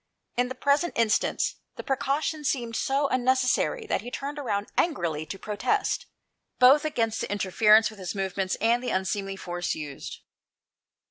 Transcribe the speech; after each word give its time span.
In 0.35 0.47
the 0.49 0.55
present 0.55 0.93
instance, 0.97 1.57
the 1.75 1.83
precaution 1.83 2.43
seemed 2.43 2.75
so 2.75 3.07
unnecessary 3.09 3.85
that 3.85 4.01
he 4.01 4.09
turned 4.09 4.39
about 4.39 4.71
angrily 4.75 5.27
to 5.27 5.37
protest, 5.37 6.07
both 6.57 6.83
against 6.85 7.21
the 7.21 7.31
interference 7.31 7.91
with 7.91 7.99
his 7.99 8.15
movements, 8.15 8.55
and 8.55 8.81
the 8.81 8.89
unseemly 8.89 9.35
force 9.35 9.75
used. 9.75 10.21